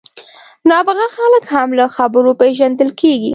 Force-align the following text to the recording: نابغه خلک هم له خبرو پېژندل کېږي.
نابغه 0.69 1.05
خلک 1.17 1.43
هم 1.53 1.69
له 1.79 1.85
خبرو 1.95 2.31
پېژندل 2.41 2.89
کېږي. 3.01 3.29